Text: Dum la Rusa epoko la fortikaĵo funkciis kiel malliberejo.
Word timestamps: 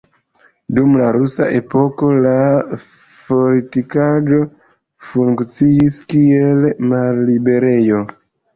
Dum 0.77 0.93
la 1.01 1.09
Rusa 1.17 1.49
epoko 1.57 2.09
la 2.27 2.31
fortikaĵo 2.85 4.41
funkciis 5.11 6.03
kiel 6.17 6.69
malliberejo. 6.91 8.05